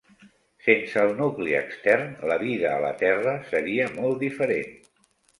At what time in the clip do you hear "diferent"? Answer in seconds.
4.23-4.73